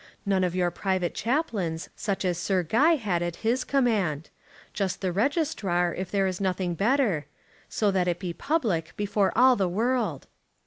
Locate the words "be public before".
8.17-9.31